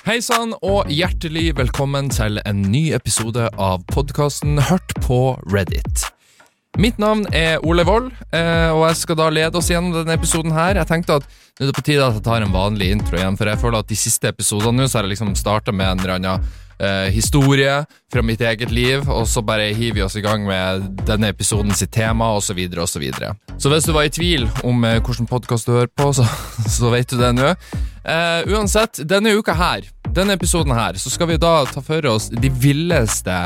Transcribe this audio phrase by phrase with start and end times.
[0.00, 5.18] Hei sann, og hjertelig velkommen til en ny episode av podkasten Hørt på
[5.52, 6.06] Reddit.
[6.80, 10.54] Mitt navn er Ole Wold, eh, og jeg skal da lede oss gjennom denne episoden
[10.56, 10.78] her.
[10.80, 13.36] Jeg tenkte at nå er det på tide at jeg tar en vanlig intro igjen,
[13.36, 16.00] for jeg føler at de siste episodene nå så har jeg liksom starta med en
[16.00, 16.48] eller annen
[16.80, 20.88] eh, historie fra mitt eget liv, og så bare hiver vi oss i gang med
[21.06, 22.86] denne episoden sitt tema, osv., osv.
[22.90, 25.76] Så, videre, og så, så hvis du var i tvil om eh, hvilken podkast du
[25.76, 26.26] hører på, så,
[26.78, 27.54] så vet du det nå.
[28.00, 32.30] Eh, uansett, denne uka her, denne episoden her, så skal vi da ta for oss
[32.32, 33.36] de villeste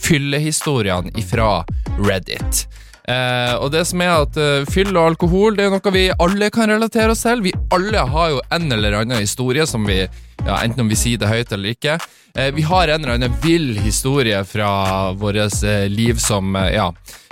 [0.00, 1.60] fyllehistoriene ifra
[2.00, 2.66] Reddit.
[3.10, 6.50] Eh, og det som er at eh, Fyll og alkohol det er noe vi alle
[6.54, 7.42] kan relatere oss til.
[7.44, 11.20] Vi alle har jo en eller annen historie som vi ja, Enten om vi sier
[11.20, 11.98] det høyt eller ikke.
[12.36, 16.90] Eh, vi har en eller annen vill historie fra vårt eh, liv som eh, ja,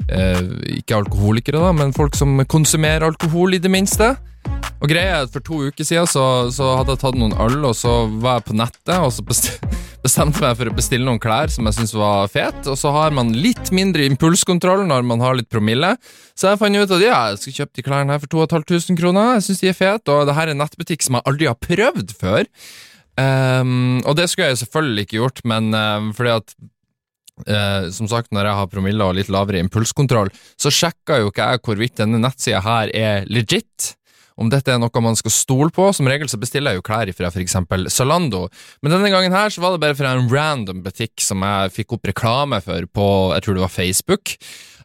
[0.08, 0.42] eh,
[0.80, 4.16] Ikke alkoholikere, da, men folk som konsumerer alkohol, i det minste.
[4.78, 7.60] Og greia er at For to uker siden så, så hadde jeg tatt noen øl,
[7.66, 9.24] og så var jeg på nettet og så
[10.04, 12.60] bestemte meg for å bestille noen klær som jeg syntes var fet.
[12.70, 15.96] Og så har man litt mindre impulskontroll når man har litt promille.
[16.38, 19.34] Så jeg fant ut at ja, jeg skal kjøpe de klærne her for 2500 kroner.
[19.36, 21.58] Jeg syns de er fete, og det her er en nettbutikk som jeg aldri har
[21.58, 22.50] prøvd før.
[23.18, 26.54] Um, og det skulle jeg selvfølgelig ikke gjort, men um, fordi at
[27.50, 31.50] uh, som sagt, når jeg har promille og litt lavere impulskontroll, så sjekker jo ikke
[31.50, 33.97] jeg hvorvidt denne nettsida her er legit
[34.38, 35.88] om dette er noe man skal stole på.
[35.96, 37.56] Som regel så bestiller jeg jo klær fra f.eks.
[37.94, 38.46] Zalando,
[38.82, 41.96] men denne gangen her så var det bare fra en random butikk som jeg fikk
[41.98, 44.36] opp reklame for på jeg tror det var Facebook.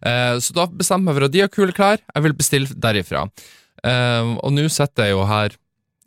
[0.04, 2.82] Eh, så da bestemte jeg meg for at de har kule klær, jeg vil bestille
[2.88, 3.28] derifra.
[3.84, 5.56] Eh, og nå sitter jeg jo her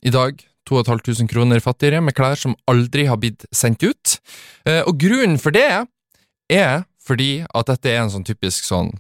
[0.06, 4.18] i dag 2500 kroner fattigere med klær som aldri har blitt sendt ut.
[4.66, 5.68] Eh, og grunnen for det
[6.50, 8.90] er fordi at dette er en sånn typisk sånn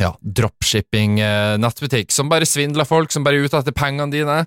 [0.00, 4.38] ja, dropshipping-nettbutikk som bare svindler folk, som bare er ute etter pengene dine.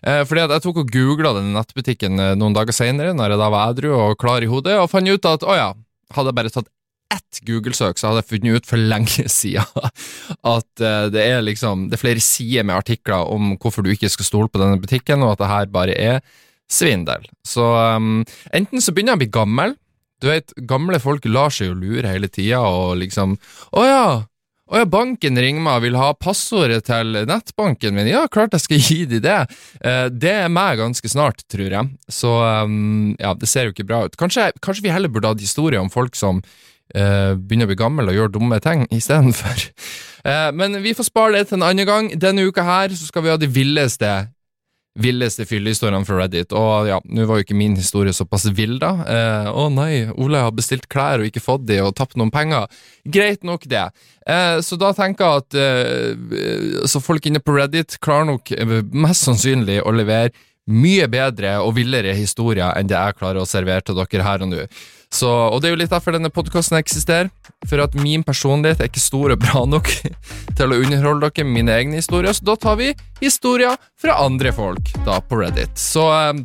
[0.00, 3.40] Eh, fordi at Jeg tok og googla den nettbutikken eh, noen dager senere, når jeg
[3.40, 5.70] da var edru og klar i hodet, og fant ut at å ja,
[6.16, 6.70] hadde jeg bare tatt
[7.10, 9.66] ett Google-søk, så hadde jeg funnet ut for lenge siden
[10.46, 14.28] at det er liksom Det er flere sider med artikler om hvorfor du ikke skal
[14.28, 16.22] stole på denne butikken, og at det her bare er
[16.70, 17.26] svindel.
[17.46, 18.20] Så um,
[18.54, 19.74] enten så begynner jeg å bli gammel.
[20.20, 23.36] Du vet, gamle folk lar seg jo lure hele tida, og liksom
[23.74, 24.04] Å ja,
[24.70, 28.10] å ja, banken ringer meg og vil ha passordet til nettbanken min.
[28.12, 29.38] Ja, klart jeg skal gi de det.
[29.82, 31.90] Eh, det er meg ganske snart, tror jeg.
[32.10, 34.18] Så um, ja, det ser jo ikke bra ut.
[34.20, 38.06] Kanskje, kanskje vi heller burde hatt historier om folk som uh, begynner å bli gamle
[38.12, 39.66] og gjør dumme ting istedenfor.
[40.22, 42.12] Uh, men vi får spare det til en annen gang.
[42.14, 44.14] Denne uka her så skal vi ha de villeste
[44.98, 46.52] villeste fyllehistoriene fra Reddit.
[46.56, 48.90] Og ja, nå var jo ikke min historie såpass vill, da.
[49.06, 52.66] Eh, å nei, Ole har bestilt klær og ikke fått de, og tapt noen penger.
[53.06, 53.86] Greit nok, det.
[54.26, 58.76] Eh, så da tenker jeg at eh, Så folk inne på Reddit klarer nok eh,
[58.92, 60.34] mest sannsynlig å levere
[60.70, 64.52] mye bedre og villere historier enn det jeg klarer å servere til dere her og
[64.52, 64.66] nå.
[65.10, 67.30] Så, og det er jo litt derfor denne podkasten eksisterer.
[67.68, 69.90] For at min personlighet er ikke stor og bra nok
[70.58, 74.92] til å underholde dere mine egne historier, så da tar vi historier fra andre folk
[75.04, 75.74] da på Reddit.
[75.80, 76.44] Så eh,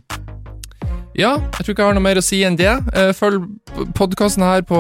[1.16, 2.74] ja, jeg tror ikke jeg har noe mer å si enn det.
[2.92, 3.46] Eh, følg
[3.96, 4.80] podkasten her på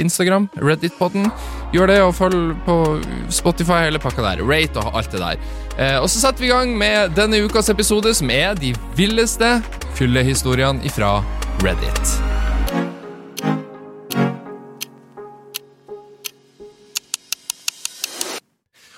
[0.00, 1.28] Instagram, Reddit-podden.
[1.76, 2.78] Gjør det, og følg på
[3.30, 4.42] Spotify, hele pakka der.
[4.42, 5.42] Rate og alt det der.
[5.76, 9.58] Eh, og så setter vi i gang med denne ukas episode, som er de villeste
[10.00, 11.20] fyllehistoriene ifra
[11.62, 12.25] Reddit.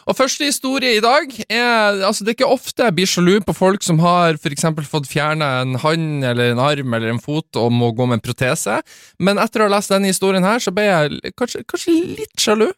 [0.09, 3.53] Og Første historie i dag er altså Det er ikke ofte jeg blir sjalu på
[3.57, 7.75] folk som har eksempel fått fjerna en hånd eller en arm eller en fot og
[7.77, 8.79] må gå med en protese,
[9.21, 12.71] men etter å ha lest denne historien her, så ble jeg kanskje, kanskje litt sjalu.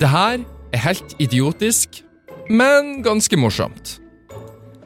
[0.00, 0.38] Det her
[0.70, 2.04] er helt idiotisk,
[2.48, 3.96] men ganske morsomt.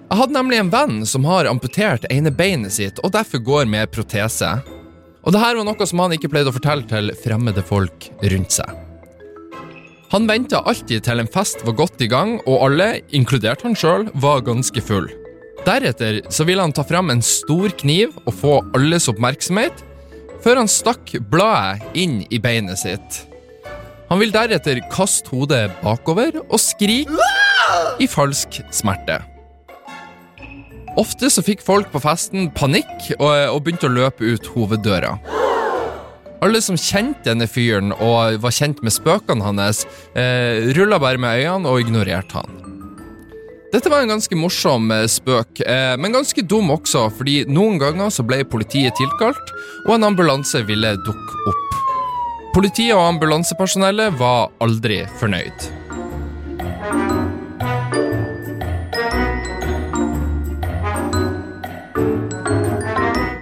[0.08, 3.92] Jeg hadde nemlig en venn som har amputert ene beinet sitt og derfor går med
[3.92, 4.56] protese.
[5.24, 8.56] Og det her var noe som han ikke pleide å fortelle til fremmede folk rundt
[8.58, 8.70] seg.
[10.12, 14.06] Han venta alltid til en fest var godt i gang, og alle, inkludert han sjøl,
[14.22, 15.08] var ganske full.
[15.64, 19.80] Deretter så ville han ta fram en stor kniv og få alles oppmerksomhet,
[20.44, 23.24] før han stakk bladet inn i beinet sitt.
[24.10, 27.30] Han vil deretter kaste hodet bakover og skrike
[27.98, 29.22] i falsk smerte.
[31.00, 35.16] Ofte så fikk folk på festen panikk og, og begynte å løpe ut hoveddøra.
[36.44, 41.40] Alle som kjente denne fyren og var kjent med spøkene hans, eh, rulla bare med
[41.40, 42.60] øynene og ignorerte han.
[43.74, 48.12] Dette var en ganske morsom eh, spøk, eh, men ganske dum også, fordi noen ganger
[48.14, 49.54] så ble politiet tilkalt,
[49.88, 51.80] og en ambulanse ville dukke opp.
[52.54, 55.72] Politiet og ambulansepersonellet var aldri fornøyd.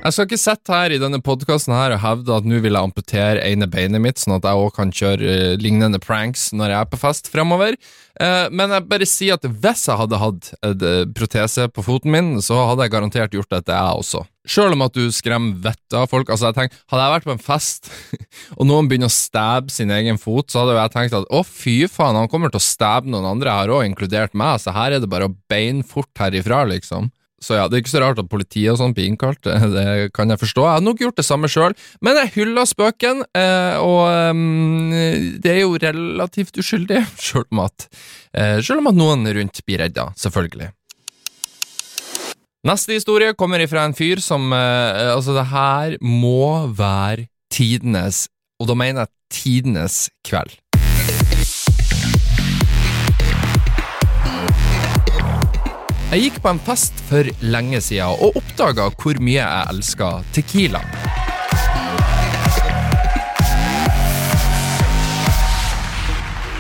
[0.03, 3.43] Jeg skal ikke sitte her i denne podkasten og hevde at nå vil jeg amputere
[3.47, 6.89] ene beinet mitt, sånn at jeg òg kan kjøre uh, lignende pranks når jeg er
[6.91, 7.77] på fest fremover.
[8.19, 12.33] Uh, men jeg bare sier at hvis jeg hadde hatt uh, protese på foten min,
[12.43, 14.25] så hadde jeg garantert gjort dette, jeg også.
[14.43, 16.35] Sjøl om at du skremmer vettet av folk.
[16.35, 17.95] Altså jeg tenker, Hadde jeg vært på en fest,
[18.59, 21.79] og noen begynner å stabbe sin egen fot, så hadde jeg tenkt at å, fy
[21.87, 25.05] faen, han kommer til å stabbe noen andre her òg, inkludert meg, så her er
[25.05, 27.13] det bare å beinfort herifra, liksom.
[27.43, 29.43] Så ja, det er ikke så rart at politiet og sånn blir innkalt,
[29.77, 30.67] det kan jeg forstå.
[30.67, 31.75] Jeg hadde nok gjort det samme sjøl,
[32.05, 34.93] men jeg hyller spøken, eh, og um,
[35.43, 40.71] det er jo relativt uskyldig, sjøl om, eh, om, at noen rundt blir redda, selvfølgelig.
[42.63, 48.29] Neste historie kommer ifra en fyr som eh, Altså, det her må være tidenes,
[48.63, 50.62] og da mener jeg tidenes kveld.
[56.13, 60.83] Jeg gikk på en fest for lenge siden og oppdaga hvor mye jeg elska Tequila.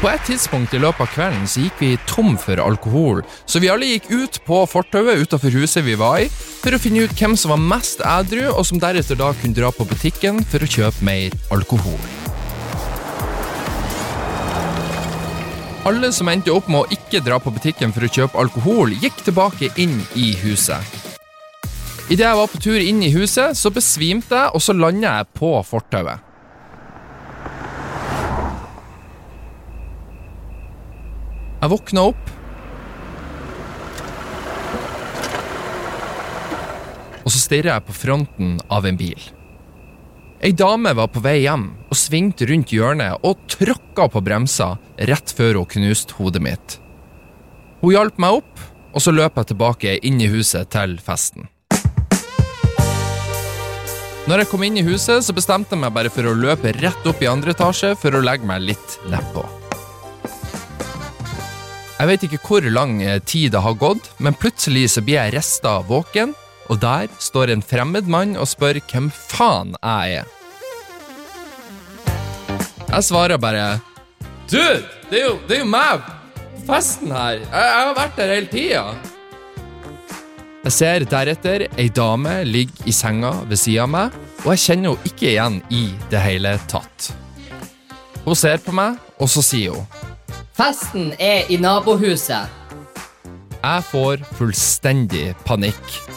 [0.00, 3.68] På et tidspunkt i løpet av kvelden så gikk vi tom for alkohol, så vi
[3.68, 7.36] alle gikk ut på fortauet utenfor huset vi var i, for å finne ut hvem
[7.36, 11.04] som var mest ædru, og som deretter da kunne dra på butikken for å kjøpe
[11.06, 12.00] mer alkohol.
[15.82, 19.24] Alle som endte opp med å ikke dra på butikken for å kjøpe alkohol, gikk
[19.26, 20.78] tilbake inn i huset.
[22.06, 25.32] Idet jeg var på tur inn i huset, så besvimte jeg, og så landa jeg
[25.34, 26.22] på fortauet.
[31.62, 32.32] Jeg våkna opp.
[37.22, 39.32] Og så stirrer jeg på fronten av en bil.
[40.42, 44.72] Ei dame var på vei hjem og svingte rundt hjørnet og tråkka på bremsa
[45.06, 46.74] rett før hun knuste hodet mitt.
[47.78, 51.46] Hun hjalp meg opp, og så løp jeg tilbake inn i huset til festen.
[54.26, 57.06] Når jeg kom inn i huset, så bestemte jeg meg bare for å løpe rett
[57.06, 59.46] opp i andre etasje for å legge meg litt nedpå.
[62.00, 62.98] Jeg vet ikke hvor lang
[63.30, 66.34] tid det har gått, men plutselig så blir jeg rista våken
[66.70, 70.30] og der står en fremmed mann og spør hvem faen jeg er.
[72.92, 73.80] Jeg svarer bare
[74.50, 76.02] Dude, det er jo, det er jo meg!
[76.66, 77.40] Festen her.
[77.40, 78.82] Jeg, jeg har vært der hele tida.
[80.62, 84.92] Jeg ser deretter ei dame ligge i senga ved sida av meg, og jeg kjenner
[84.92, 85.82] henne ikke igjen i
[86.12, 87.08] det hele tatt.
[88.22, 90.10] Hun ser på meg, og så sier hun
[90.52, 92.60] Festen er i nabohuset.
[93.62, 96.11] Jeg får fullstendig panikk.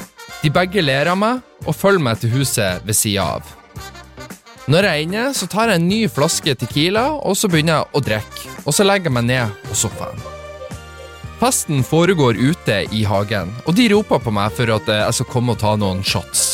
[0.45, 3.47] De begge ler av meg og følger meg til huset ved sida av.
[4.69, 7.97] Når jeg er inne, så tar jeg en ny flaske Tequila, og så begynner jeg
[7.97, 8.51] å drikke.
[8.61, 10.21] Og så legger jeg meg ned på sofaen.
[11.41, 15.57] Festen foregår ute i hagen, og de roper på meg for at jeg skal komme
[15.57, 16.45] og ta noen shots.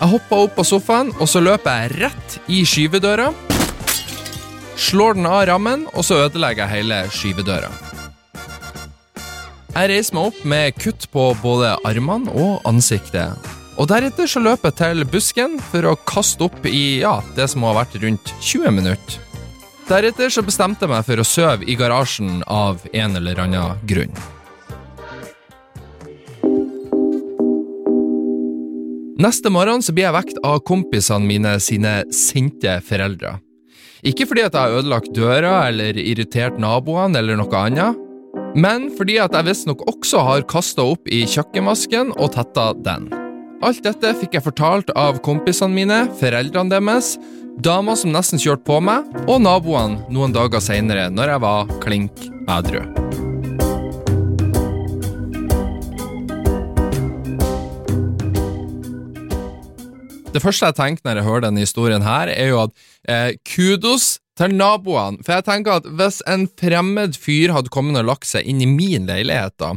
[0.00, 3.30] Jeg hopper opp på sofaen, og så løper jeg rett i skyvedøra.
[4.90, 7.91] Slår den av rammen, og så ødelegger jeg hele skyvedøra.
[9.72, 13.46] Jeg reiser meg opp med kutt på både armene og ansiktet.
[13.80, 17.64] Og Deretter så løper jeg til busken for å kaste opp i ja, det som
[17.64, 19.16] har vært rundt 20 minutter.
[19.88, 24.12] Deretter så bestemte jeg meg for å sove i garasjen av en eller annen grunn.
[29.24, 33.38] Neste morgen så blir jeg vekt av kompisene mine sine sinte foreldre.
[34.04, 38.01] Ikke fordi at jeg har ødelagt døra eller irritert naboene eller noe annet,
[38.54, 43.08] men fordi at jeg visstnok også har kasta opp i kjøkkenvasken og tetta den.
[43.62, 47.14] Alt dette fikk jeg fortalt av kompisene mine, foreldrene deres,
[47.62, 52.26] dama som nesten kjørte på meg, og naboene noen dager seinere, når jeg var klink
[52.50, 52.82] edru.
[60.32, 64.16] Det første jeg tenker når jeg hører denne historien, her, er jo at eh, kudos
[64.42, 65.22] til naboene.
[65.22, 68.70] For jeg tenker at hvis en fremmed fyr hadde kommet og lagt seg inn i
[68.70, 69.74] min leilighet, da,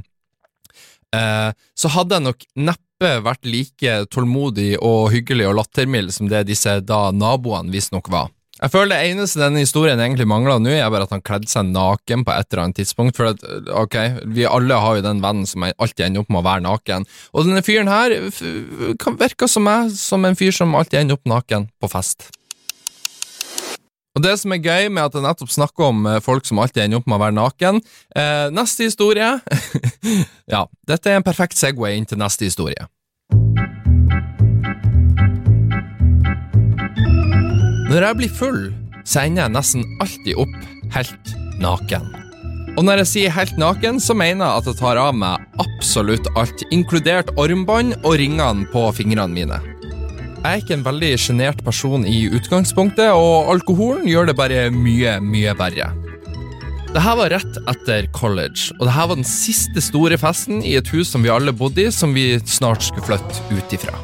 [1.15, 6.47] eh, så hadde jeg nok neppe vært like tålmodig og hyggelig og lattermild som det
[6.49, 8.31] disse da naboene visstnok var.
[8.55, 11.67] Jeg føler det eneste denne historien egentlig mangler nå, er bare at han kledde seg
[11.73, 13.17] naken på et eller annet tidspunkt.
[13.17, 13.43] For at,
[13.83, 13.97] ok,
[14.31, 17.07] vi alle har jo den vennen som alltid ender opp med å være naken.
[17.35, 18.15] Og denne fyren her
[19.19, 22.29] virker som meg som en fyr som alltid ender opp naken på fest.
[24.15, 26.85] Og Det som er gøy med at jeg nettopp snakker om eh, folk som alltid
[26.85, 27.81] ender opp med å være naken
[28.15, 29.33] eh, Neste historie
[30.53, 32.87] Ja, dette er en perfekt Segway inn til neste historie.
[37.85, 38.61] Når jeg blir full,
[39.07, 40.55] så ender jeg nesten alltid opp
[40.95, 42.07] helt naken.
[42.75, 46.27] Og når jeg sier helt naken, så mener jeg at jeg tar av meg absolutt
[46.35, 49.61] alt, inkludert armbånd og ringene på fingrene mine.
[50.45, 55.15] Jeg er ikke en veldig sjenert person i utgangspunktet, og alkoholen gjør det bare mye,
[55.17, 55.87] mye verre.
[56.91, 61.09] Dette var rett etter college, og dette var den siste store festen i et hus
[61.15, 63.97] som vi alle bodde i, som vi snart skulle flytte ut ifra.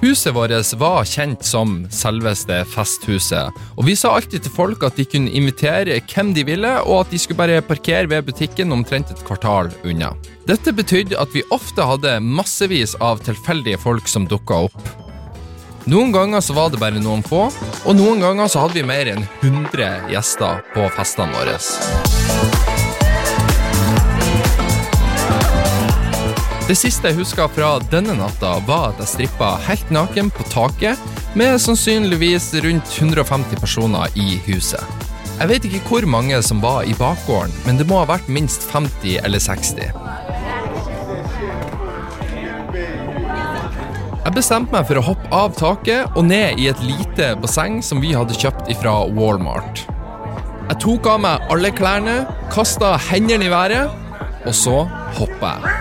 [0.00, 5.04] Huset vårt var kjent som selveste Festhuset, og vi sa alltid til folk at de
[5.04, 9.26] kunne invitere hvem de ville, og at de skulle bare parkere ved butikken omtrent et
[9.28, 10.14] kvartal unna.
[10.48, 15.05] Dette betydde at vi ofte hadde massevis av tilfeldige folk som dukka opp.
[15.86, 17.44] Noen ganger så var det bare noen få,
[17.86, 21.54] og noen ganger så hadde vi mer enn 100 gjester på festene våre.
[26.66, 30.98] Det siste jeg husker fra denne natta, var at jeg strippa helt naken på taket
[31.38, 34.82] med sannsynligvis rundt 150 personer i huset.
[35.36, 38.66] Jeg vet ikke hvor mange som var i bakgården, men det må ha vært minst
[38.74, 40.25] 50 eller 60.
[44.26, 48.00] Jeg bestemte meg for å hoppe av taket og ned i et lite basseng som
[48.02, 49.84] vi hadde kjøpt fra Walmart.
[50.66, 52.16] Jeg tok av meg alle klærne,
[52.50, 53.86] kasta hendene i været,
[54.42, 54.80] og så
[55.20, 55.76] hoppa jeg.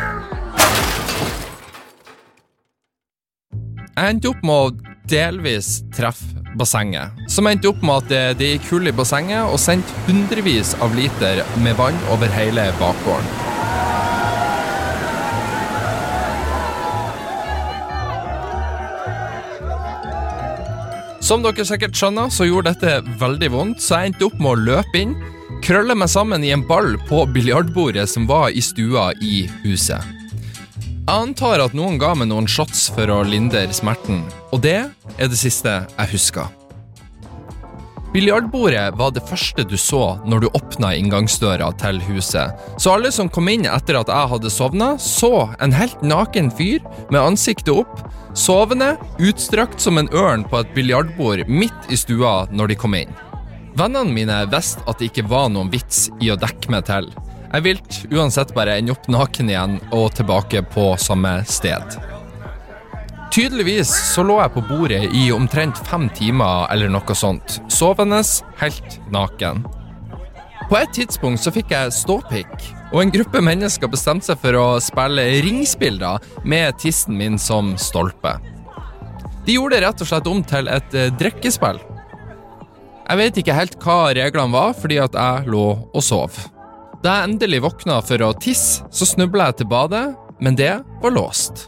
[3.95, 8.69] Jeg endte opp med å delvis treffe bassenget, som endte opp med at det gikk
[8.75, 13.54] hull i bassenget og sendte hundrevis av liter med vann over hele bakgården.
[21.25, 24.59] Som dere sikkert skjønner, så gjorde dette veldig vondt, så jeg endte opp med å
[24.67, 25.15] løpe inn,
[25.65, 30.05] krølle meg sammen i en ball på biljardbordet som var i stua i huset.
[30.75, 34.21] Jeg antar at noen ga meg noen shots for å lindre smerten,
[34.53, 36.45] og det er det siste jeg husker.
[38.13, 43.33] Biljardbordet var det første du så når du åpna inngangsdøra til huset, så alle som
[43.33, 48.05] kom inn etter at jeg hadde sovna, så en helt naken fyr med ansiktet opp,
[48.35, 53.13] sovende, utstrakt som en ørn på et biljardbord midt i stua når de kom inn.
[53.75, 57.09] Vennene mine visste at det ikke var noen vits i å dekke meg til.
[57.51, 61.97] Jeg ville uansett bare ende opp naken igjen og tilbake på samme sted.
[63.35, 68.21] Tydeligvis så lå jeg på bordet i omtrent fem timer eller noe sånt, sovende
[68.61, 69.65] helt naken.
[70.69, 72.53] På et tidspunkt så fikk jeg ståpikk,
[72.95, 76.13] og en gruppe mennesker bestemte seg for å spille ringspill da,
[76.47, 78.37] med tissen min som stolpe.
[79.45, 81.81] De gjorde det rett og slett om til et eh, drikkespill.
[83.05, 86.39] Jeg vet ikke helt hva reglene var, fordi at jeg lå og sov.
[87.03, 90.05] Da jeg endelig våkna for å tisse, så snubla jeg til badet,
[90.39, 90.73] men det
[91.03, 91.67] var låst.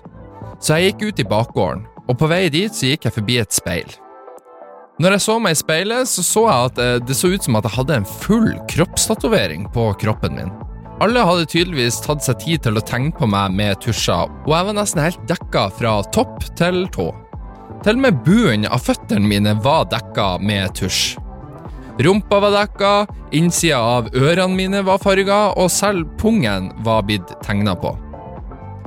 [0.64, 3.54] Så jeg gikk ut i bakgården, og på vei dit så gikk jeg forbi et
[3.54, 3.92] speil.
[4.98, 7.60] Når jeg så meg i speilet, så så jeg at eh, det så ut som
[7.60, 10.56] at jeg hadde en full kroppstatovering på kroppen min.
[10.98, 14.66] Alle hadde tydeligvis tatt seg tid til å tegne på meg med tusjer, og jeg
[14.66, 17.12] var nesten helt dekka fra topp til tå.
[17.86, 21.20] Til og med bunnen av føttene mine var dekka med tusj.
[22.02, 22.92] Rumpa var dekka,
[23.38, 27.94] innsida av ørene mine var farga, og selv pungen var blitt tegna på.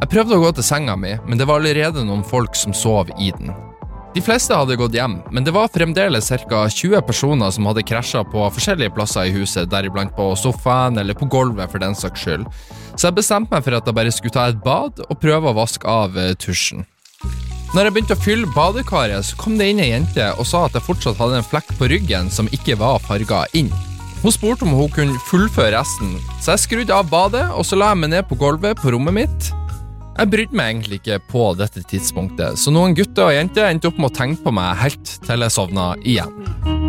[0.01, 3.15] Jeg prøvde å gå til senga mi, men det var allerede noen folk som sov
[3.23, 3.55] i den.
[4.11, 6.65] De fleste hadde gått hjem, men det var fremdeles ca.
[6.67, 11.29] 20 personer som hadde krasja på forskjellige plasser i huset, deriblant på sofaen eller på
[11.31, 12.49] gulvet, for den saks skyld.
[12.97, 15.59] Så jeg bestemte meg for at jeg bare skulle ta et bad og prøve å
[15.61, 16.83] vaske av eh, tusjen.
[17.71, 20.75] Når jeg begynte å fylle badekaret, så kom det inn ei jente og sa at
[20.75, 23.71] jeg fortsatt hadde en flekk på ryggen som ikke var farga inn.
[24.25, 27.95] Hun spurte om hun kunne fullføre resten, så jeg skrudde av badet, og så la
[27.95, 29.53] jeg meg ned på gulvet på rommet mitt,
[30.19, 34.01] jeg brydde meg egentlig ikke på dette tidspunktet, så noen gutter og jenter endte opp
[34.01, 36.80] med å tenke på meg helt til jeg sovna igjen.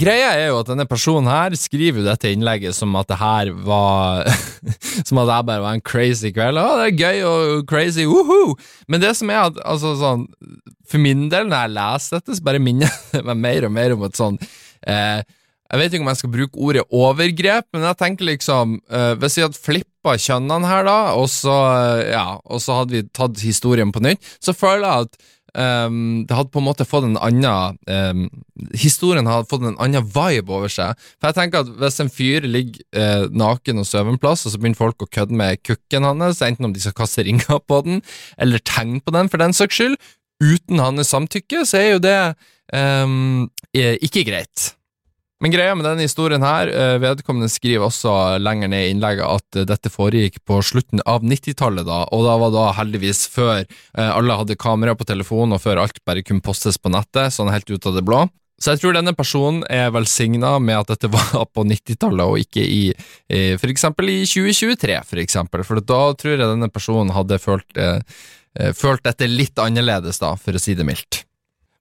[0.00, 3.50] Greia er jo at denne personen her skriver jo dette innlegget som at det her
[3.66, 4.28] var
[5.06, 6.60] Som at det bare var en crazy kveld.
[6.60, 8.54] Å, det er gøy og crazy, woohoo!
[8.90, 10.26] Men det som er at altså sånn
[10.88, 13.96] For min del, når jeg leser dette, så bare minner det meg mer og mer
[13.96, 18.00] om et sånn eh, Jeg vet ikke om jeg skal bruke ordet overgrep, men jeg
[18.04, 21.58] tenker liksom eh, Hvis vi hadde flippa kjønnene her, da, og så,
[22.08, 26.36] ja, og så hadde vi tatt historien på nytt, så føler jeg at Um, det
[26.36, 28.26] hadde på en måte fått en annen um,
[28.78, 30.98] Historien hadde fått en annen vibe over seg.
[31.18, 34.54] For jeg tenker at Hvis en fyr ligger uh, naken og sover en plass, og
[34.54, 37.82] så begynner folk å kødde med kukken hans, enten om de skal kaste ringer på
[37.86, 38.02] den,
[38.38, 39.98] eller tegne på den for den saks skyld,
[40.40, 42.18] uten hans samtykke, så er jo det
[42.72, 44.70] um, ikke greit.
[45.40, 48.12] Men greia med denne historien her, eh, vedkommende skriver også
[48.44, 52.34] lenger ned i innlegget at eh, dette foregikk på slutten av 90-tallet, da, og da
[52.42, 56.44] var da heldigvis før eh, alle hadde kamera på telefonen, og før alt bare kunne
[56.44, 58.26] postes på nettet, sånn helt ut av det blå.
[58.60, 62.66] Så jeg tror denne personen er velsigna med at dette var på 90-tallet, og ikke
[62.66, 62.82] i,
[63.56, 65.64] for eksempel i 2023, for eksempel.
[65.64, 67.80] For da tror jeg denne personen hadde følt,
[68.76, 71.24] følt dette litt annerledes, da, for å si det mildt.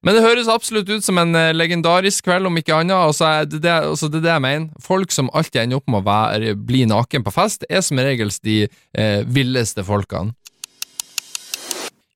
[0.06, 2.96] Men det høres absolutt ut som en eh, legendarisk kveld, om ikke annet.
[2.96, 4.84] Altså, det, det, altså, det er det jeg mener.
[4.84, 8.32] Folk som alltid ender opp med å være, bli naken på fest, er som regel
[8.48, 10.36] de eh, villeste folkene.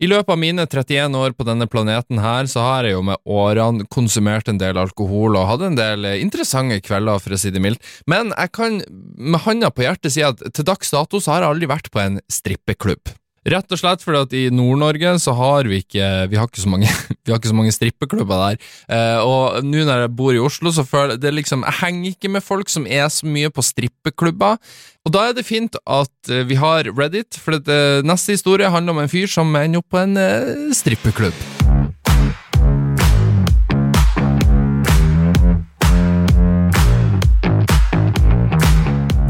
[0.04, 3.22] I løpet av mine 31 år på denne planeten her, så har jeg jo med
[3.30, 7.52] årene konsumert en del alkohol og hatt en del eh, interessante kvelder, for å si
[7.56, 7.84] det mildt.
[8.10, 8.80] Men jeg kan
[9.16, 12.04] med handa på hjertet si at til dags dato så har jeg aldri vært på
[12.04, 13.14] en strippeklubb.
[13.44, 16.72] Rett og slett fordi at i Nord-Norge så har vi ikke Vi har ikke så
[16.72, 16.88] mange,
[17.26, 18.62] vi har ikke så mange strippeklubber der.
[18.88, 22.16] Eh, og nå når jeg bor i Oslo, så føler jeg det liksom Jeg henger
[22.16, 24.58] ikke med folk som er så mye på strippeklubber.
[25.04, 28.96] Og da er det fint at eh, vi har Reddit, for det, neste historie handler
[28.96, 31.73] om en fyr som ender opp på en eh, strippeklubb.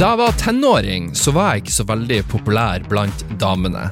[0.03, 3.85] Da jeg var tenåring, så var jeg ikke så veldig populær blant damene.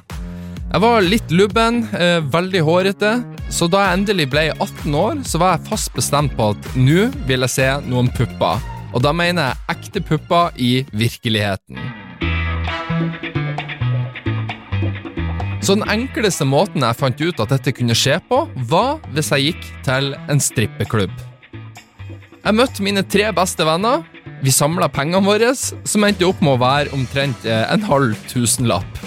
[0.65, 3.11] Jeg var litt lubben, eh, veldig hårete,
[3.47, 7.07] så da jeg endelig ble 18 år, så var jeg fast bestemt på at nå
[7.29, 8.59] vil jeg se noen pupper.
[8.91, 11.79] Og da mener jeg ekte pupper i virkeligheten.
[15.63, 19.53] Så den enkleste måten jeg fant ut at dette kunne skje på, var hvis jeg
[19.53, 21.15] gikk til en strippeklubb.
[22.43, 24.03] Jeg møtte mine tre beste venner.
[24.41, 29.01] Vi samla pengene våre, som endte opp med å være omtrent eh, en halv tusenlapp.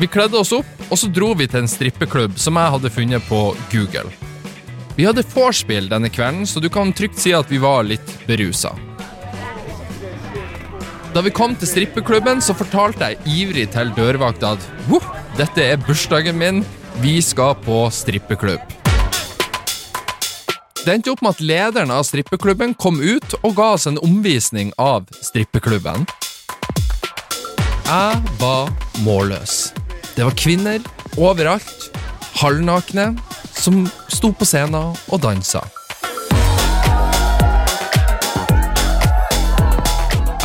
[0.00, 3.28] Vi kledde oss opp, og så dro vi til en strippeklubb som jeg hadde funnet
[3.30, 4.10] på Google.
[4.96, 8.74] Vi hadde vorspiel denne kvelden, så du kan trygt si at vi var litt berusa.
[11.14, 14.66] Da vi kom til strippeklubben, så fortalte jeg ivrig til dørvakta at
[15.38, 16.64] dette er bursdagen min,
[17.00, 18.85] vi skal på strippeklubb.
[20.86, 24.68] Det endte opp med at lederen av strippeklubben kom ut og ga oss en omvisning
[24.78, 26.04] av strippeklubben.
[27.88, 28.70] Jeg var
[29.02, 29.72] målløs.
[30.14, 30.78] Det var kvinner
[31.18, 31.88] overalt,
[32.38, 33.08] halvnakne,
[33.50, 33.82] som
[34.14, 35.64] sto på scenen og dansa.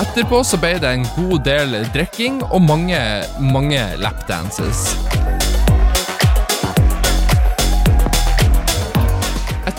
[0.01, 2.97] Etterpå så ble det en god del drikking og mange,
[3.45, 4.87] mange lapdances.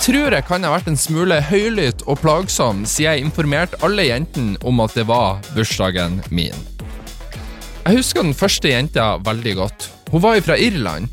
[0.02, 4.58] Tror jeg kan ha vært en smule høylytt og plagsom siden jeg informerte alle jentene
[4.66, 6.56] om at det var bursdagen min.
[7.84, 9.88] Jeg husker den første jenta veldig godt.
[10.10, 11.06] Hun var fra Irland.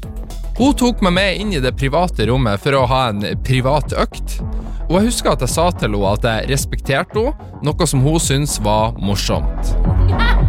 [0.58, 4.40] Hun tok meg med inn i det private rommet for å ha en privat økt.
[4.90, 8.22] Og jeg husker at jeg sa til henne at jeg respekterte henne, noe som hun
[8.22, 9.76] syntes var morsomt.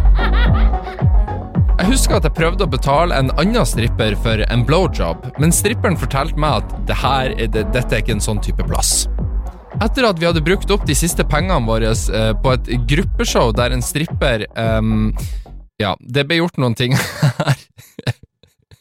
[1.81, 5.95] Jeg husker at jeg prøvde å betale en annen stripper for en blowjob, men stripperen
[5.97, 9.07] fortalte meg at det her, det, dette er ikke en sånn type plass.
[9.81, 13.73] Etter at vi hadde brukt opp de siste pengene våre eh, på et gruppeshow der
[13.73, 15.09] en stripper um,
[15.81, 17.65] Ja, det ble gjort noen ting her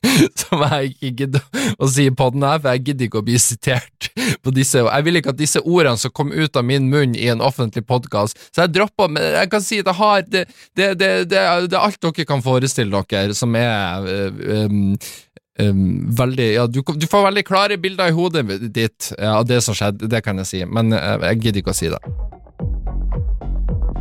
[0.41, 3.39] som jeg ikke gidder å si på den her, for jeg gidder ikke å bli
[3.41, 4.11] sitert
[4.41, 7.29] på disse Jeg vil ikke at disse ordene som kom ut av min munn i
[7.33, 10.45] en offentlig podkast, så jeg dropper Men jeg kan si at jeg har det,
[10.79, 14.09] det, det, det, er alt dere kan forestille dere, som er
[14.65, 14.97] um,
[15.61, 15.85] um,
[16.17, 20.09] veldig Ja, du, du, får veldig klare bilder i hodet ditt av det som skjedde,
[20.11, 22.01] det kan jeg si, men jeg gidder ikke å si det.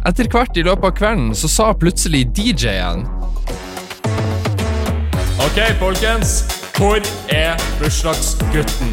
[0.08, 3.04] Etter hvert i løpet av kvelden så sa plutselig DJ-en
[5.39, 6.43] Ok, folkens.
[6.78, 6.99] Hvor
[7.30, 8.89] er bursdagsgutten?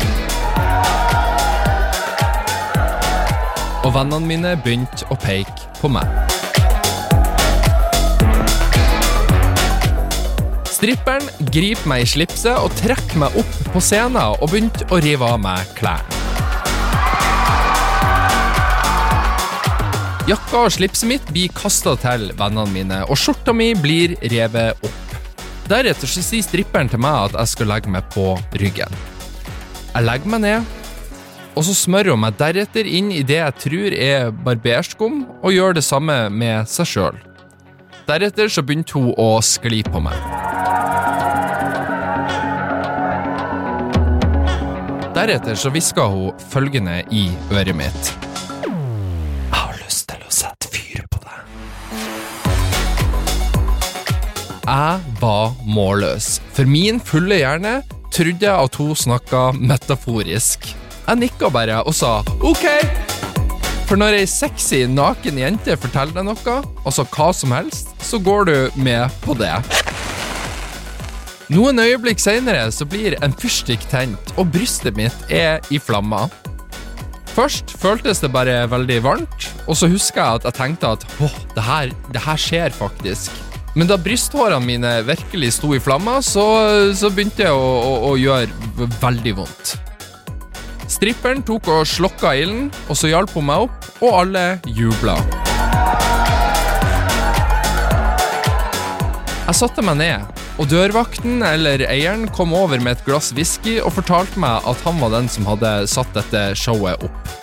[3.84, 6.06] Og vennene mine begynte å peke på meg.
[10.70, 15.26] Stripperen griper meg i slipset og trekker meg opp på scenen og begynte å rive
[15.26, 16.14] av meg klærne.
[20.30, 25.05] Jakka og slipset mitt blir kasta til vennene mine, og skjorta mi blir revet opp.
[25.66, 28.92] Deretter så sier stripperen til meg at jeg skal legge meg på ryggen.
[29.90, 30.74] Jeg legger meg ned,
[31.56, 35.78] og så smører hun meg deretter inn i det jeg tror er barberskum, og gjør
[35.78, 37.18] det samme med seg sjøl.
[38.06, 40.14] Deretter så begynte hun å skli på meg.
[45.16, 48.25] Deretter så hviska hun følgende i øret mitt.
[54.66, 56.40] Jeg var målløs.
[56.50, 57.76] For min fulle hjerne
[58.10, 60.66] trodde jeg at hun snakka metaforisk.
[61.06, 62.66] Jeg nikka bare og sa ok.
[63.86, 68.50] For når ei sexy, naken jente forteller deg noe, altså hva som helst, så går
[68.50, 69.54] du med på det.
[71.54, 76.26] Noen øyeblikk seinere så blir en fyrstikk tent, og brystet mitt er i flammer.
[77.36, 81.42] Først føltes det bare veldig varmt, og så husker jeg at jeg tenkte at åh,
[81.54, 83.45] det her, det her skjer faktisk.
[83.76, 86.44] Men da brysthårene mine virkelig sto i flammer, så,
[86.96, 89.74] så begynte det å, å, å gjøre veldig vondt.
[90.88, 95.18] Stripperen tok og slokka ilden, og så hjalp hun meg opp, og alle jubla.
[99.44, 103.92] Jeg satte meg ned, og dørvakten eller eieren kom over med et glass whisky og
[103.98, 107.36] fortalte meg at han var den som hadde satt dette showet opp.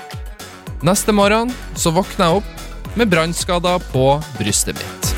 [0.83, 5.12] Neste morgen så våkna jeg opp med brannskader på brystet mitt.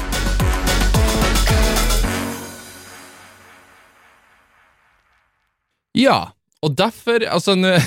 [5.95, 6.19] Ja,
[6.65, 7.75] og derfor Altså, nå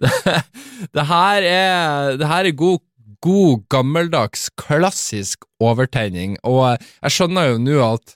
[0.00, 0.10] det,
[0.90, 2.80] det her er god
[3.20, 8.14] god, gammeldags, klassisk overtegning, og jeg skjønner jo nå at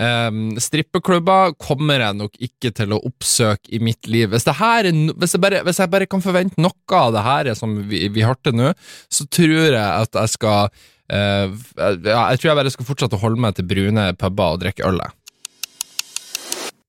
[0.00, 4.30] um, strippeklubber kommer jeg nok ikke til å oppsøke i mitt liv.
[4.32, 7.76] Hvis, er, hvis, jeg, bare, hvis jeg, bare, kan forvente noe av det her som
[7.90, 8.72] vi, vi til nå,
[9.12, 10.70] så tror jeg at jeg skal
[11.12, 11.46] uh,
[11.76, 15.04] Jeg tror jeg bare skal fortsette å holde meg til brune puber og drikke øl.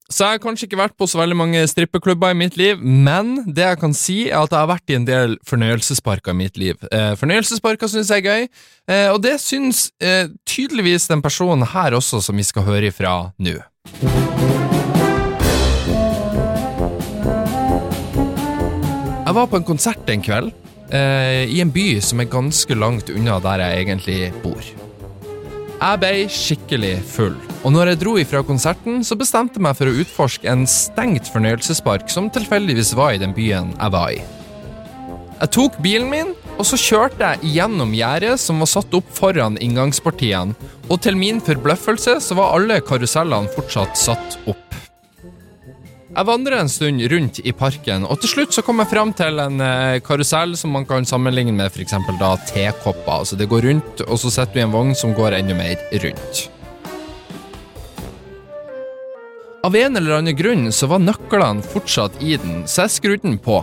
[0.08, 3.42] Så jeg har kanskje ikke vært på så veldig mange strippeklubber i mitt liv, men
[3.44, 6.60] det jeg kan si, er at jeg har vært i en del fornøyelsesparker i mitt
[6.60, 6.80] liv.
[6.96, 8.48] Eh, fornøyelsesparker syns jeg er gøy,
[8.88, 13.18] eh, og det syns eh, tydeligvis den personen her også, som vi skal høre ifra
[13.36, 13.58] nå.
[19.28, 20.54] Jeg var på en konsert en kveld,
[20.88, 24.87] eh, i en by som er ganske langt unna der jeg egentlig bor.
[25.78, 29.92] Jeg ble skikkelig full, og når jeg dro ifra konserten, så bestemte jeg meg for
[29.92, 34.18] å utforske en stengt fornøyelsespark som tilfeldigvis var i den byen jeg var i.
[35.38, 39.60] Jeg tok bilen min, og så kjørte jeg gjennom gjerdet som var satt opp foran
[39.62, 40.58] inngangspartiene,
[40.90, 44.66] og til min forbløffelse så var alle karusellene fortsatt satt opp.
[46.18, 49.38] Jeg vandrer en stund rundt i parken, og til slutt så kom jeg fram til
[49.38, 51.94] en eh, karusell som man kan sammenligne med f.eks.
[52.50, 53.20] tekopper.
[53.20, 55.78] Altså det går rundt, og så setter du i en vogn som går enda mer
[56.02, 56.48] rundt.
[59.62, 63.38] Av en eller annen grunn så var nøklene fortsatt i den, så jeg skrudde den
[63.38, 63.62] på.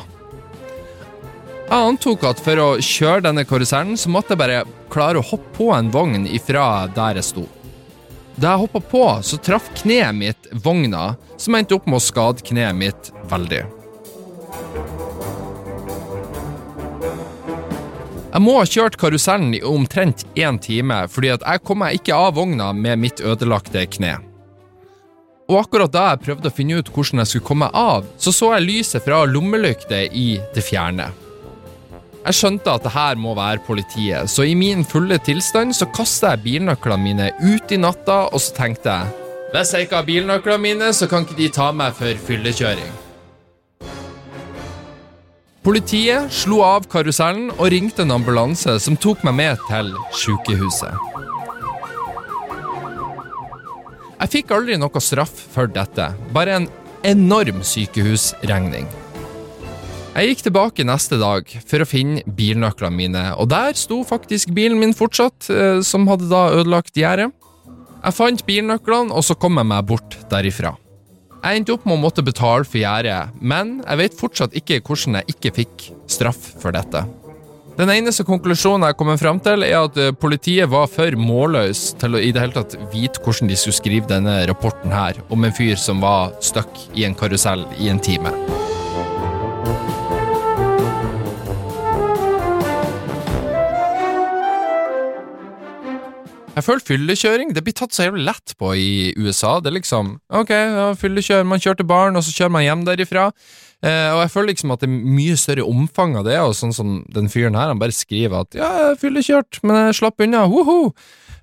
[1.64, 4.62] Jeg antok at for å kjøre denne karusellen, så måtte jeg bare
[4.94, 7.48] klare å hoppe på en vogn ifra der jeg sto.
[8.34, 12.42] Da jeg hoppa på, så traff kneet mitt vogna, som endte opp med å skade
[12.42, 13.62] kneet mitt veldig.
[18.34, 22.18] Jeg må ha kjørt karusellen i omtrent én time, fordi at jeg kom meg ikke
[22.18, 24.16] av vogna med mitt ødelagte kne.
[25.46, 28.56] Og akkurat da jeg prøvde å finne ut hvordan jeg skulle komme av, så så
[28.56, 31.12] jeg lyset fra lommelykter i det fjerne.
[32.24, 36.32] Jeg skjønte at det her må være politiet, så i min fulle tilstand så kasta
[36.32, 39.20] jeg bilnøklene mine ut i natta, og så tenkte jeg
[39.54, 42.88] hvis jeg ikke har bilnøklene mine, så kan ikke de ta meg for fyllekjøring.
[45.62, 49.92] Politiet slo av karusellen og ringte en ambulanse som tok meg med til
[50.24, 50.98] sykehuset.
[54.18, 56.68] Jeg fikk aldri noe straff for dette, bare en
[57.06, 58.90] enorm sykehusregning.
[60.14, 64.78] Jeg gikk tilbake neste dag for å finne bilnøklene mine, og der sto faktisk bilen
[64.78, 67.32] min fortsatt, eh, som hadde da ødelagt gjerdet.
[68.04, 70.76] Jeg fant bilnøklene, og så kom jeg meg bort derifra.
[71.42, 75.18] Jeg endte opp med å måtte betale for gjerdet, men jeg vet fortsatt ikke hvordan
[75.18, 77.02] jeg ikke fikk straff for dette.
[77.74, 82.14] Den eneste konklusjonen jeg kommer fram til, er at eh, politiet var for målløs til
[82.14, 85.58] å i det hele tatt vite hvordan de skulle skrive denne rapporten her, om en
[85.58, 88.30] fyr som var stuck i en karusell i en time.
[96.54, 99.56] Jeg føler fyllekjøring det blir tatt så jævlig lett på i USA.
[99.58, 103.24] Det er liksom ok, ja, man kjører til baren, og så kjører man hjem derifra.
[103.84, 106.72] Eh, og jeg føler liksom at det er mye større omfang av det, og sånn
[106.76, 110.46] som den fyren her, han bare skriver at ja, jeg fyllekjørt, men jeg slapp unna,
[110.50, 110.94] woho!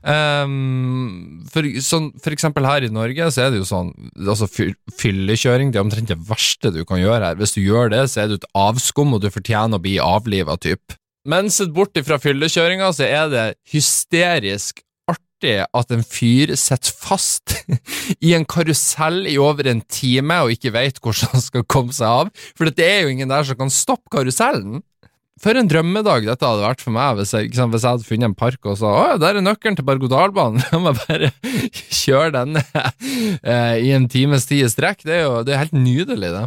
[0.02, 5.70] Um, for, sånn, for eksempel her i Norge så er det jo sånn altså Fyllekjøring
[5.70, 7.38] det er omtrent det verste du kan gjøre her.
[7.38, 10.58] Hvis du gjør det, så er du et avskum, og du fortjener å bli avliva,
[10.58, 10.96] typ.
[11.30, 14.82] Men sett bort ifra fyllekjøringa, så er det hysterisk
[15.42, 17.56] artig at en fyr sitter fast
[18.22, 22.08] i en karusell i over en time og ikke veit hvordan han skal komme seg
[22.08, 24.82] av, for det er jo ingen der som kan stoppe karusellen.
[25.42, 28.30] For en drømmedag dette hadde vært for meg hvis jeg, sant, hvis jeg hadde funnet
[28.30, 31.32] en park og sa å, der er nøkkelen til berg-og-dal-banen, la meg bare
[32.04, 32.62] kjøre denne
[33.42, 35.02] eh, i en times tid i strekk.
[35.08, 36.46] Det er jo det er helt nydelig, det.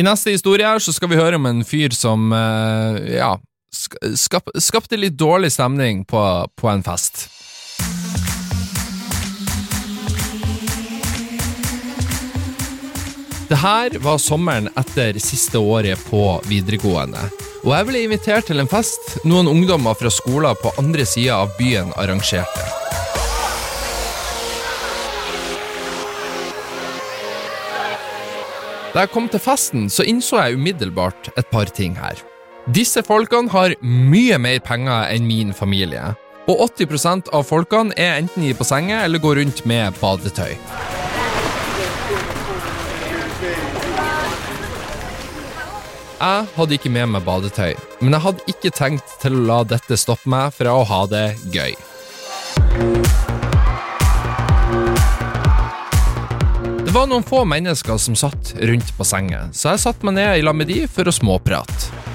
[0.00, 3.34] I neste historie her så skal vi høre om en fyr som eh, ja,
[3.72, 6.22] skap, skapte litt dårlig stemning på,
[6.56, 7.28] på en fest.
[13.50, 17.24] Det her var sommeren etter siste året på videregående.
[17.64, 21.56] Og jeg ble invitert til en fest noen ungdommer fra skoler på andre sida av
[21.58, 22.68] byen arrangerte.
[28.94, 32.29] Da jeg kom til festen, så innså jeg umiddelbart et par ting her.
[32.70, 36.12] Disse folkene har mye mer penger enn min familie.
[36.50, 40.52] Og 80% av folkene er enten i bassenget eller går rundt med badetøy.
[46.20, 47.72] Jeg hadde ikke med meg badetøy,
[48.04, 51.24] men jeg hadde ikke tenkt til å la dette stoppe meg fra å ha det
[51.50, 51.74] gøy.
[56.84, 60.46] Det var noen få mennesker som satt rundt bassenget, så jeg satte meg ned i
[60.46, 62.09] lag med de for å småprate.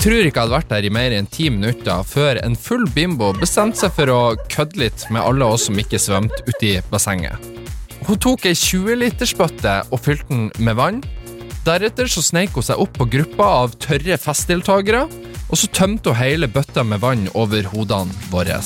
[0.00, 2.86] Jeg tror ikke jeg hadde vært der i mer enn ti minutter før en full
[2.94, 7.36] bimbo bestemte seg for å kødde litt med alle oss som ikke svømte uti bassenget.
[8.08, 11.02] Hun tok ei 20-litersbøtte og fylte den med vann.
[11.68, 15.04] Deretter så sneik hun seg opp på gruppa av tørre festdeltakere,
[15.52, 18.56] og så tømte hun hele bøtta med vann over hodene våre.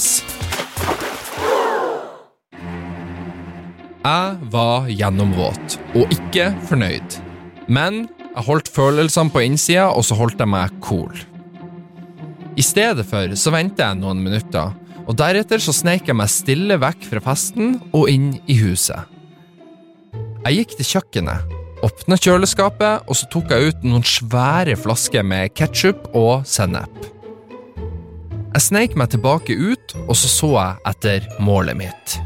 [4.07, 7.18] Jeg var gjennomvåt og ikke fornøyd.
[7.66, 11.14] Men jeg holdt følelsene på innsida, og så holdt jeg meg cool.
[12.59, 16.79] I stedet for så ventet jeg noen minutter, og deretter så sneik jeg meg stille
[16.83, 19.11] vekk fra festen og inn i huset.
[20.44, 25.55] Jeg gikk til kjøkkenet, åpna kjøleskapet, og så tok jeg ut noen svære flasker med
[25.57, 27.11] ketsjup og sennep.
[28.55, 32.18] Jeg sneik meg tilbake ut, og så så jeg etter målet mitt.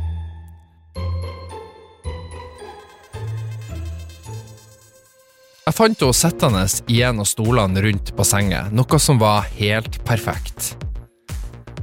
[5.68, 10.70] Jeg fant henne sittende i en av stolene rundt bassenget, noe som var helt perfekt.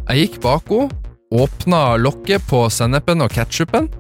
[0.08, 0.96] Jeg gikk bak henne,
[1.30, 3.92] åpna lokket på sennepen og ketsjupen,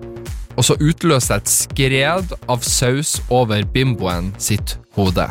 [0.58, 5.28] og så utløste jeg et skred av saus over bimboen sitt hode.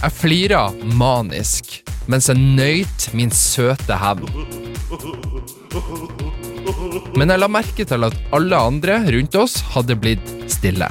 [0.00, 0.64] Jeg flira
[0.98, 4.26] manisk mens jeg nøyt min søte hevn.
[7.16, 10.88] Men jeg la merke til at alle andre rundt oss hadde blitt stille.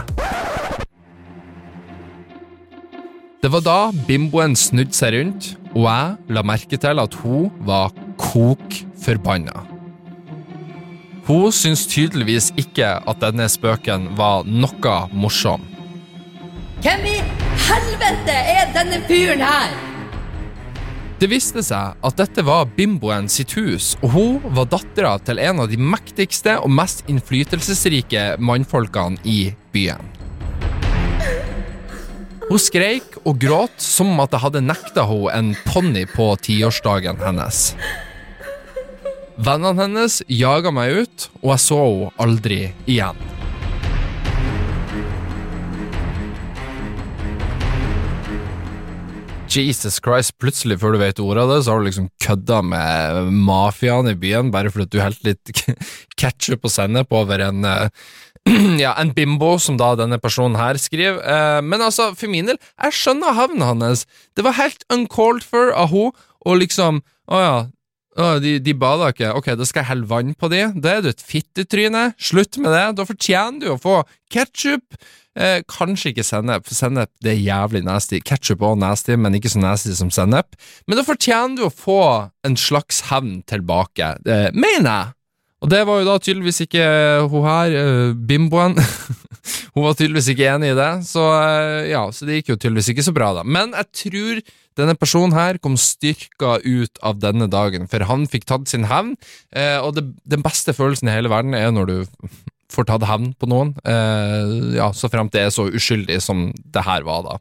[3.40, 7.94] Det var da bimboen snudde seg rundt, og jeg la merke til at hun var
[8.20, 9.64] kok forbanna.
[11.30, 15.62] Hun syntes tydeligvis ikke at denne spøken var noe morsom.
[16.82, 17.20] Hvem i
[17.68, 19.89] helvete er denne fyren her?
[21.20, 25.58] Det viste seg at dette var bimboen sitt hus, og hun var dattera til en
[25.60, 30.00] av de mektigste og mest innflytelsesrike mannfolkene i byen.
[32.48, 37.60] Hun skreik og gråt som at jeg hadde nekta henne en ponni på tiårsdagen hennes.
[39.36, 43.39] Vennene hennes jaga meg ut, og jeg så henne aldri igjen.
[49.50, 53.30] Jesus Christ, plutselig før du vet ordet av det, så har du liksom kødda med
[53.34, 55.54] mafiaen i byen bare fordi du helte litt
[56.20, 57.90] ketsjup og sennep over en eh,
[58.84, 61.20] ja, en bimbo, som da denne personen her skriver.
[61.22, 64.06] Eh, men altså, for min del, jeg skjønner havnen hans.
[64.38, 67.58] Det var helt uncalled for av henne, og liksom Å ja,
[68.44, 69.32] de, de bader ikke.
[69.38, 70.66] Ok, da skal jeg helle vann på de.
[70.82, 72.10] Da er du et fittetryne.
[72.20, 72.84] Slutt med det.
[73.00, 74.02] Da fortjener du å få
[74.34, 75.00] ketsjup.
[75.40, 78.20] Eh, kanskje ikke sennep, for sennep det er jævlig nasty.
[78.26, 80.58] Ketsjup og nasty, men ikke så nasty som sennep.
[80.88, 82.02] Men da fortjener du å få
[82.48, 85.16] en slags hevn tilbake, eh, mener jeg.
[85.60, 86.84] Og det var jo da tydeligvis ikke
[87.32, 88.78] hun her, eh, bimboen.
[89.76, 92.94] hun var tydeligvis ikke enig i det, så eh, ja, så det gikk jo tydeligvis
[92.94, 93.44] ikke så bra, da.
[93.44, 94.42] Men jeg tror
[94.80, 99.16] denne personen her kom styrka ut av denne dagen, for han fikk tatt sin hevn,
[99.56, 101.98] eh, og det, den beste følelsen i hele verden er når du
[102.70, 106.86] får tatt hevn på noen, eh, ja, så fremt det er så uskyldig som det
[106.86, 107.40] her var, da.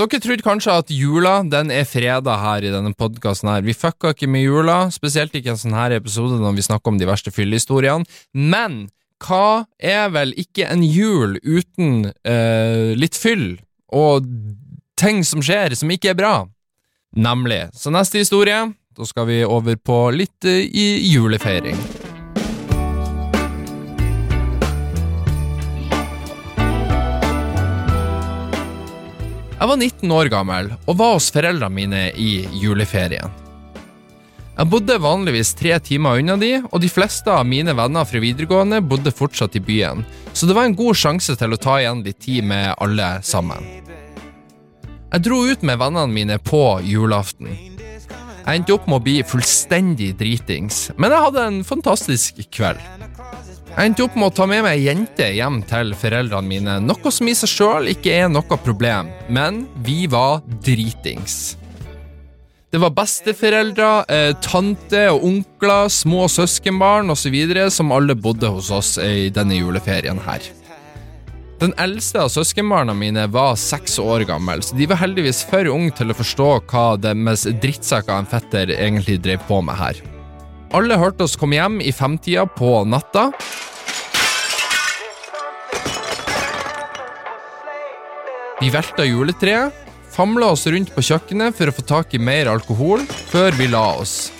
[0.00, 3.50] Dere trodde kanskje at jula den er freda her i denne podkasten.
[3.62, 6.98] Vi fucka ikke med jula, spesielt ikke en sånn her episode når vi snakker om
[6.98, 8.08] de verste fyllehistoriene.
[8.32, 8.86] Men
[9.22, 13.60] hva er vel ikke en jul uten eh, litt fyll
[13.92, 14.26] og
[14.98, 16.34] ting som skjer som ikke er bra?
[17.16, 17.66] Nemlig.
[17.76, 21.76] Så neste historie, da skal vi over på litt eh, i julefeiring.
[29.62, 33.30] Jeg var 19 år gammel og var hos foreldrene mine i juleferien.
[34.52, 38.82] Jeg bodde vanligvis tre timer unna de, og de fleste av mine venner fra videregående
[38.84, 40.02] bodde fortsatt i byen,
[40.34, 43.64] så det var en god sjanse til å ta igjen litt tid med alle sammen.
[45.12, 47.50] Jeg dro ut med vennene mine på julaften.
[47.52, 52.80] Jeg endte opp med å bli fullstendig dritings, men jeg hadde en fantastisk kveld.
[53.72, 57.12] Jeg endte opp med å ta med meg ei jente hjem til foreldrene mine, noe
[57.12, 61.58] som i seg sjøl ikke er noe problem, men vi var dritings.
[62.72, 67.36] Det var besteforeldre, eh, tante og onkler, små søskenbarn osv.
[67.68, 70.40] som alle bodde hos oss i denne juleferien her.
[71.62, 75.92] Den eldste av søskenbarna mine var seks år gammel, så de var heldigvis for unge
[75.94, 80.00] til å forstå hva deres drittsekker en fetter egentlig drev på med her.
[80.74, 83.28] Alle hørte oss komme hjem i femtida på natta.
[88.58, 89.78] Vi velta juletreet,
[90.10, 93.86] famla oss rundt på kjøkkenet for å få tak i mer alkohol, før vi la
[94.02, 94.32] oss.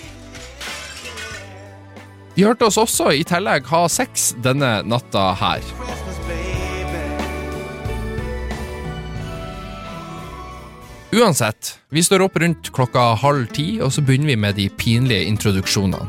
[2.35, 5.82] Vi hørte oss også i tillegg ha sex denne natta her.
[11.13, 15.27] Uansett, vi står opp rundt klokka halv ti, og så begynner vi med de pinlige
[15.29, 16.07] introduksjonene.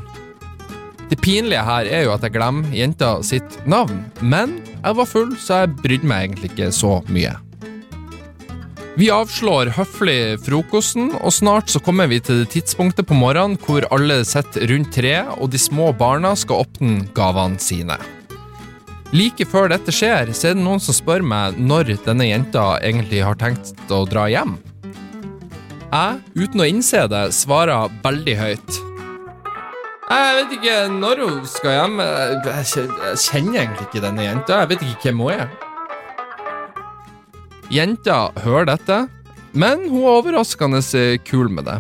[1.11, 5.35] Det pinlige her er jo at jeg glemmer jenta sitt navn, men jeg var full,
[5.37, 7.35] så jeg brydde meg egentlig ikke så mye.
[8.97, 13.85] Vi avslår høflig frokosten, og snart så kommer vi til det tidspunktet på morgenen hvor
[13.93, 18.01] alle sitter rundt treet, og de små barna skal åpne gavene sine.
[19.13, 23.21] Like før dette skjer, så er det noen som spør meg når denne jenta egentlig
[23.27, 24.57] har tenkt å dra hjem.
[25.95, 28.79] Jeg, uten å innse det, svarer veldig høyt.
[30.05, 32.01] Jeg vet ikke når hun skal hjem.
[32.03, 32.89] Jeg
[33.23, 34.57] kjenner egentlig ikke denne jenta.
[34.65, 35.53] Jeg vet ikke hvem hun er.
[37.71, 38.97] Jenta hører dette,
[39.55, 40.83] men hun er overraskende
[41.29, 41.79] kul med det.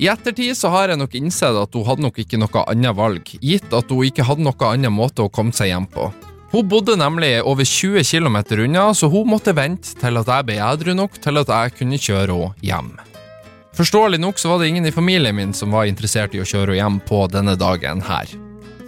[0.00, 3.34] I ettertid så har jeg nok innsett at hun hadde nok ikke noe annet valg,
[3.44, 6.08] gitt at hun ikke hadde noe annen måte å komme seg hjem på.
[6.48, 10.56] Hun bodde nemlig over 20 km unna, så hun måtte vente til at jeg ble
[10.64, 12.90] edru nok til at jeg kunne kjøre henne hjem.
[13.78, 16.72] Forståelig nok så var det ingen i familien min som var interessert i å kjøre
[16.72, 18.32] henne hjem på denne dagen her.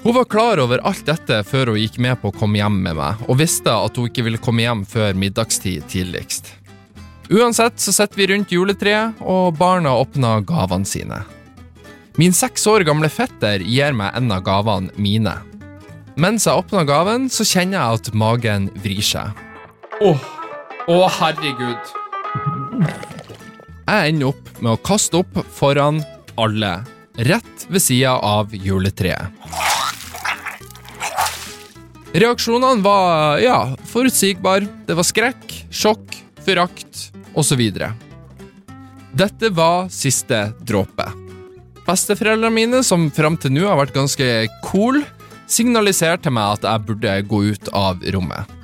[0.03, 2.97] Hun var klar over alt dette før hun gikk med på å komme hjem med
[2.99, 6.51] meg, og visste at hun ikke ville komme hjem før middagstid tidligst.
[7.31, 11.21] Uansett så sitter vi rundt juletreet, og barna åpner gavene sine.
[12.19, 15.37] Min seks år gamle fetter gir meg en av gavene mine.
[16.19, 19.39] Mens jeg åpner gaven, så kjenner jeg at magen vrir seg.
[20.03, 20.29] Åh,
[20.91, 21.95] å herregud.
[23.91, 25.97] Jeg ender opp med å kaste opp foran
[26.39, 26.85] alle,
[27.27, 29.35] rett ved sida av juletreet.
[32.15, 33.57] Reaksjonene var ja,
[33.91, 34.69] forutsigbare.
[34.87, 36.15] Det var skrekk, sjokk,
[36.47, 37.65] forakt osv.
[39.11, 41.11] Dette var siste dråpe.
[41.83, 44.33] Besteforeldrene mine, som fram til nå har vært ganske
[44.71, 45.03] cool,
[45.51, 48.59] signaliserte meg at jeg burde gå ut av rommet.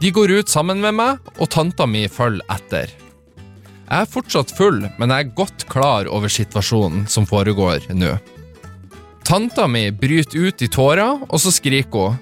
[0.00, 3.02] De går ut sammen med meg, og tanta mi følger etter.
[3.86, 8.16] Jeg er fortsatt full, men jeg er godt klar over situasjonen som foregår nå.
[9.26, 12.18] Tanta mi bryter ut i tårer, og så skriker hun.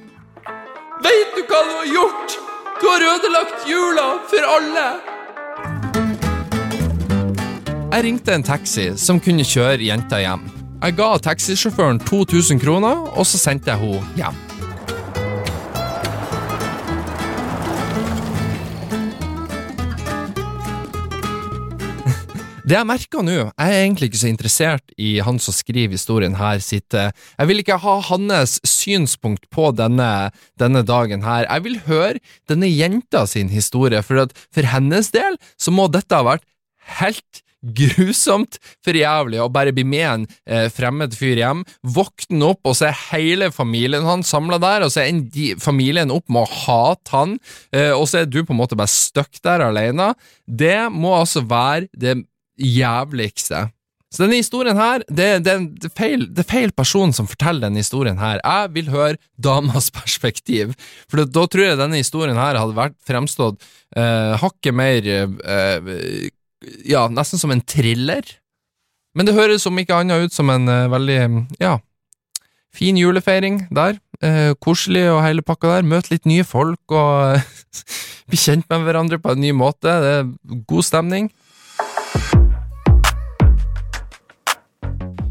[1.04, 2.36] Veit du hva du har gjort?
[2.82, 4.86] Du har ødelagt jula for alle!
[7.94, 10.44] Jeg ringte en taxi som kunne kjøre jenta hjem.
[10.82, 14.43] Jeg ga taxisjåføren 2000 kroner, og så sendte jeg henne hjem.
[22.64, 26.38] Det jeg merker nå, jeg er egentlig ikke så interessert i han som skriver historien
[26.38, 31.44] her sitt eh, Jeg vil ikke ha hans synspunkt på denne, denne dagen her.
[31.44, 36.16] Jeg vil høre denne jenta sin historie, for at for hennes del så må dette
[36.16, 36.48] ha vært
[37.02, 42.64] helt grusomt for jævlig å bare bli med en eh, fremmed fyr hjem, våkne opp,
[42.64, 46.60] og så er hele familien hans samla der, og så er familien opp med å
[46.64, 47.40] hate han,
[47.76, 50.14] eh, og så er du på en måte bare stuck der alene.
[50.44, 52.22] Det må altså være det
[52.60, 53.68] jævligste.
[54.14, 57.82] Så denne historien her, det, det, det, feil, det er feil person som forteller denne
[57.82, 58.38] historien her.
[58.38, 60.76] Jeg vil høre damas perspektiv,
[61.10, 63.58] for da tror jeg denne historien her hadde vært fremstått
[63.96, 65.90] eh, hakket mer eh,
[66.86, 68.22] Ja, nesten som en thriller.
[69.14, 71.18] Men det høres om ikke annet ut som en eh, veldig,
[71.62, 71.78] ja
[72.74, 74.00] Fin julefeiring der.
[74.18, 75.86] Eh, koselig og hele pakka der.
[75.86, 77.38] Møte litt nye folk og
[78.30, 79.86] bli kjent med hverandre på en ny måte.
[79.86, 80.32] Det er
[80.66, 81.28] god stemning.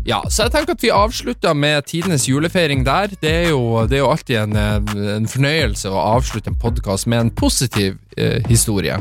[0.03, 3.13] Ja, så jeg tenker at vi avslutter med tidenes julefeiring der.
[3.21, 7.21] Det er jo, det er jo alltid en, en, fornøyelse å avslutte en podkast med
[7.23, 8.97] en positiv eh, historie.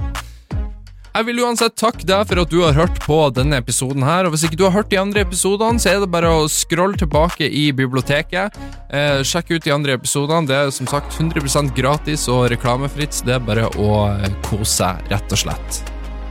[1.13, 4.33] Jeg vil uansett takke deg for at du har hørt på denne episoden her, og
[4.33, 7.51] hvis ikke du har hørt de andre episodene, så er det bare å scrolle tilbake
[7.51, 8.55] i biblioteket.
[8.89, 10.47] Eh, sjekk ut de andre episodene.
[10.49, 14.07] Det er som sagt 100% gratis og reklamefritt, så det er bare å
[14.47, 15.83] kose seg, rett og slett.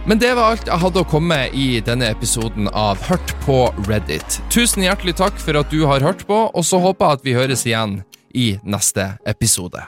[0.05, 3.67] Men det var alt jeg hadde å komme med i denne episoden av Hørt på
[3.85, 4.39] Reddit.
[4.49, 7.37] Tusen hjertelig takk for at du har hørt på, og så håper jeg at vi
[7.37, 7.99] høres igjen
[8.33, 9.85] i neste episode.